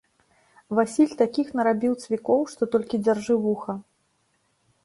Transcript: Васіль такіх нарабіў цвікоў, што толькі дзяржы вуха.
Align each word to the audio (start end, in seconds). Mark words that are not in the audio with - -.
Васіль 0.77 1.11
такіх 1.19 1.47
нарабіў 1.59 1.93
цвікоў, 2.05 2.41
што 2.55 2.61
толькі 2.77 3.01
дзяржы 3.09 3.33
вуха. 3.45 3.73